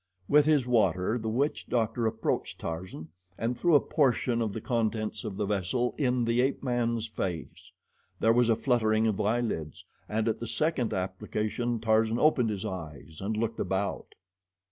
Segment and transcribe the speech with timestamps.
[0.27, 5.23] With his water, the witch doctor approached Tarzan and threw a portion of the contents
[5.23, 7.71] of the vessel in the ape man's face.
[8.19, 13.21] There was fluttering of the eyelids, and at the second application Tarzan opened his eyes
[13.21, 14.15] and looked about.